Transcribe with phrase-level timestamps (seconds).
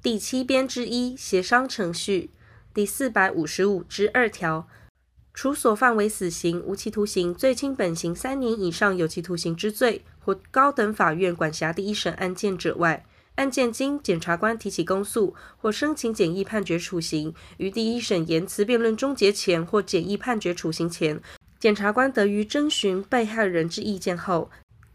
[0.00, 2.30] 第七编之一协商程序
[2.72, 4.68] 第四百五十五之二条，
[5.34, 21.20] 处所犯为死刑、无期徒刑、最轻本刑三年以上有期徒刑之罪，或高等法院管辖第一审案件者外，案件经检察官提起公诉或申请简易判决处刑，于第一审言辞辩论终结前或简易判决处刑前，
[21.58, 24.48] 检察官得于征询被害人之意见后，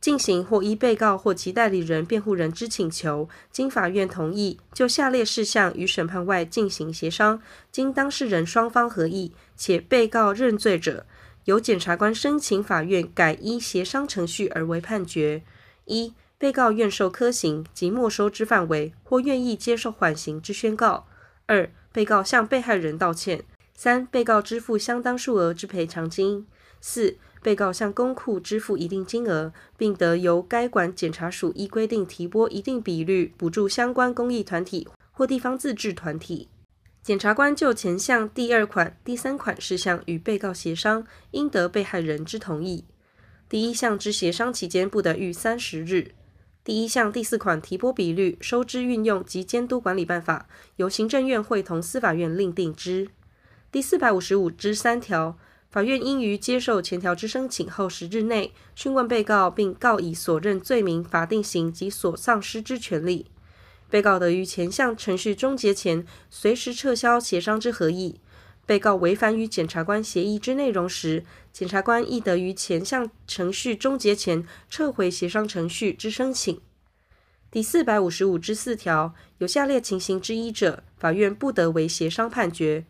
[0.00, 11.04] 进行或依被告或其代理人、辩护人之请求，经法院同意，就下列事项与审判外进行协商，经当事人双方合意，且被告认罪者，
[11.44, 15.42] 由检察官申请法院改依协商程序而为判决：
[15.84, 21.04] 一、被告愿受科刑及没收之范围，或愿意接受缓刑之宣告；
[21.44, 23.40] 二、被告向被害人道歉；
[23.82, 26.44] 三、被告支付相当数额之赔偿金；
[26.82, 36.50] 四、被告向公库支付一定金额，并得由该管检察署依规定提拨一定比率补助相关公益团体或地方自治团体。
[37.02, 42.84] 检察官就前项第二款、第三款事项与被告协商，应得被害人之同意。
[43.48, 46.12] 第一项之协商期间不得逾三十日。
[46.62, 53.08] 第一项第四款提拨比率、收支运用及监督管理办法，由行政院会同司法院另定之。
[53.72, 55.38] 第四百五十五之三条。
[55.70, 63.26] 法院应于接受前条之申请后十日内讯问被告，并告以所认罪名、法定刑及所丧失之权利。
[63.88, 68.20] 被告得于前项程序终结前随时撤销协商之合意。
[68.66, 76.60] 被告违反与检察官协议之内容时，检察官亦得于前项程序终结前撤回协商程序之申请。
[77.48, 82.84] 第四百五十五之四条，有下列情形之一者，法院不得为协商判决。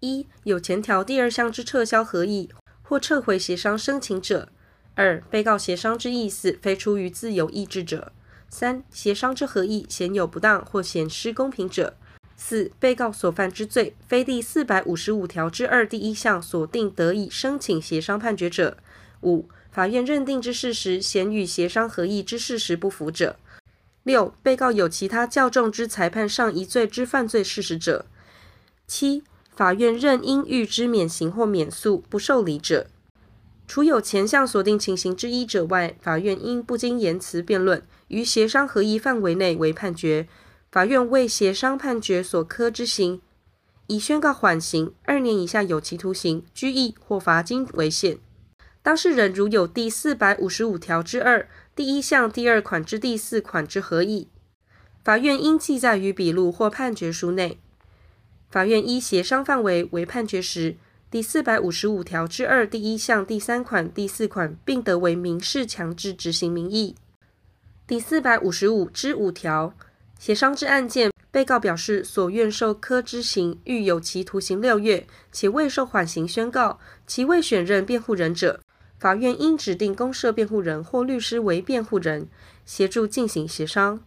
[0.00, 2.48] 一、有前条第二项之撤销合意
[2.82, 4.48] 或撤回协商申请者；
[4.94, 8.12] 二、被告协商之意思非出于自由意志者；
[8.48, 11.94] 三、协商之合意显有不当或显失公平者；
[12.36, 18.76] 四、被告所犯之罪非第四百五十五条之二第一项所定得以申请协商判决者；
[19.22, 23.34] 五、法院认定之事实显与协商合意之事实不符者；
[24.04, 28.04] 六、被告有其他较重之裁判上一罪之犯罪事实者；
[28.86, 29.24] 七、
[29.58, 32.86] 法院认应预知免刑或免诉不受理者，
[33.66, 40.28] 除有前项所定情形之一者外，法院应不经言辞辩论，于协商合意范围内为判决。
[40.70, 43.20] 法院为协商判决所科之刑，
[43.88, 48.20] 以宣告缓刑二年以下有期徒刑、拘役或罚金为限。
[48.84, 54.28] 当事人如有第四百五十五条之二第一项第二款之第四款之合意，
[55.02, 57.58] 法院应记载于笔录或判决书内。
[58.50, 60.76] 法院依协商范围为判决时，
[61.10, 66.94] 第四百五十五条之二第一项第三款、第四款，并得为民事强制执行名义。
[67.86, 69.74] 第四百五十五之五条，
[70.18, 78.60] 协商之案件，被告表示所愿受科之刑欲有期徒刑六月，且未受缓刑宣告，其未选任辩护人者，
[78.98, 82.28] 法院应指定公设辩护人或律师为辩护人，
[82.64, 84.00] 协助进行协商。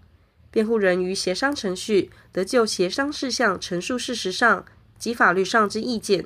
[0.51, 4.65] 辩护人于协商程序得就协商事项陈述事实上
[4.99, 6.25] 及法律上之意见，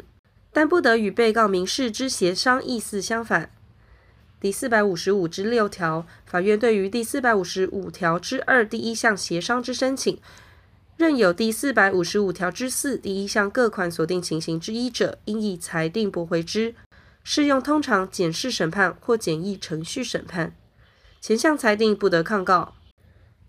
[0.52, 3.52] 但不得与被告明示之协商意思相反。
[4.42, 10.20] 第四百五十五之六条，法院对于第四百五十五条之二第一项协商之申请，
[10.98, 16.76] 任有第四百五十五条之四第一项各款所定情形之一者，应以裁定驳回之，
[17.24, 20.56] 适用通常简式审判或简易程序审判。
[21.22, 22.75] 前项裁定不得抗告。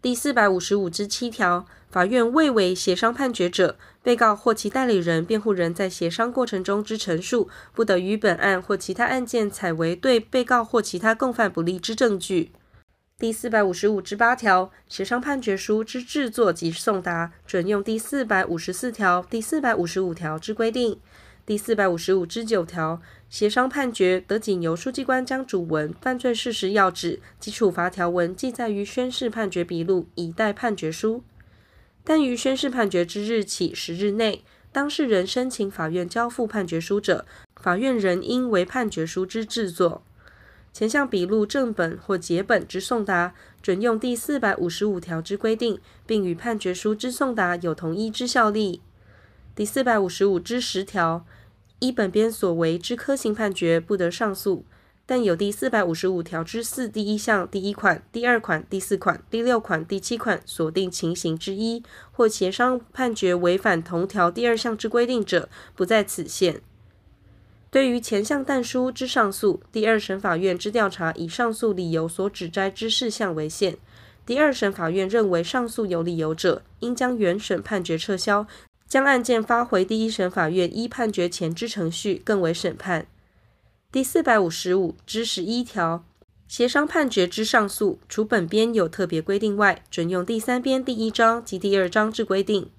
[0.06, 12.53] 第四百五十五之七条，法院未为协商判决者，被告或其代理人、辩护人在协商过程中之陈述，不得于本案或其他案件采为对被告或其他共犯不利之证据。
[13.19, 21.00] 第四百五十五之八条，协商判决书之制作及送达，准用第四百五十四条、第四百五十五条之规定。
[21.46, 23.00] 第四百五十五之九条。
[23.30, 31.22] 协商判决得仅由书记官将主文、犯罪事实要旨及处罚条文记载于宣誓判决笔录，以待判决书。
[32.02, 40.02] 但于宣誓判决之日起十日内，当事人申请法院交付判决书者，法院仍应为判决书之制作。
[40.72, 48.82] 前项笔录正本或结本之送达，准用第四百五十五条之规定，并与判决书之送达有同一之效力。
[49.56, 51.25] 第四百五十五之十条。
[51.79, 54.64] 依本编所为之科刑判决，不得上诉；
[55.06, 61.82] 但有第四百五十五条之四第一项第一款、第二款、第四款、第六款、第七款所定情形之一，
[62.12, 66.61] 或协商判决违反同条第二项之规定者，不在此限。
[67.70, 73.75] 对于前项但书之上诉，第二审法院之调查以上诉理由所指摘之事项为限；
[74.26, 78.47] 第二审法院认为上诉有理由者，应将原审判决撤销，
[78.88, 83.06] 将案件发回第一审法院依判决前之程序更为审判。
[83.91, 86.05] 第四百五十五之十一条，
[86.47, 92.71] 协商判决之上诉，除本编有特别规定外，准用第三编第一章及第二章之规定。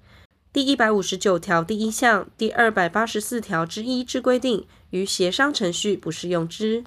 [0.52, 6.84] 第一百五十九条第一项、第二百八十四条之一之规定，于协商程序不适用之。